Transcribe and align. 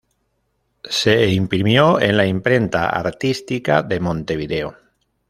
Se 0.83 1.27
imprimió 1.29 1.99
en 2.01 2.17
la 2.17 2.25
Imprenta 2.25 2.89
Artística 2.89 3.83
de 3.83 3.99
Montevideo. 3.99 4.75